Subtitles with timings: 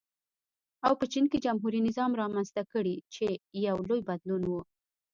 [0.85, 3.25] او په چین کې جمهوري نظام رامنځته کړي چې
[3.67, 4.51] یو لوی بدلون و.